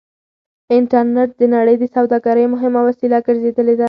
انټرنټ 0.75 1.29
د 1.39 1.41
نړۍ 1.55 1.75
د 1.79 1.83
سوداګرۍ 1.95 2.45
مهمه 2.53 2.81
وسيله 2.87 3.17
ګرځېدلې 3.27 3.73
ده. 3.75 3.79